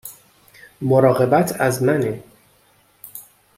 مراقبت 0.81 1.53
از 1.61 1.83
منه 1.83 2.23